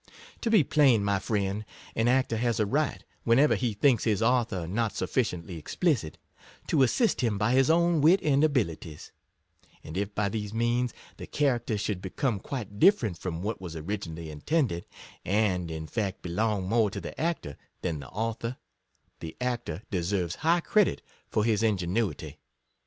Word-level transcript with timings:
To 0.41 0.49
be 0.49 0.63
plain, 0.63 1.03
my 1.03 1.19
friend, 1.19 1.63
an 1.95 2.07
actor 2.07 2.37
has 2.37 2.59
a 2.59 2.65
right, 2.65 3.03
whenever 3.23 3.53
he 3.53 3.73
thinks 3.75 4.03
his 4.03 4.19
author 4.19 4.65
not 4.67 4.95
sufficiently 4.95 5.57
explicit, 5.57 6.17
to 6.69 6.81
assist 6.81 7.21
him 7.21 7.37
by 7.37 7.51
his 7.51 7.69
own 7.69 8.01
wit 8.01 8.19
and 8.23 8.43
abilities; 8.43 9.11
and 9.83 9.95
if 9.95 10.15
by 10.15 10.27
these 10.27 10.55
means 10.55 10.91
the 11.17 11.27
character 11.27 11.77
should 11.77 12.01
become 12.01 12.39
quite 12.39 12.79
different 12.79 13.19
from 13.19 13.43
what 13.43 13.61
was 13.61 13.75
originally 13.75 14.31
intended, 14.31 14.85
and 15.23 15.69
in 15.69 15.85
fact 15.85 16.23
be 16.23 16.29
long 16.31 16.67
more 16.67 16.89
to 16.89 16.99
the 16.99 17.21
actor 17.21 17.55
than 17.83 17.99
the 17.99 18.09
author, 18.09 18.57
the 19.19 19.37
actor 19.39 19.83
deserves 19.91 20.37
high 20.41 20.61
credit 20.61 21.03
for 21.29 21.43
his 21.45 21.61
ingenuity. 21.61 22.39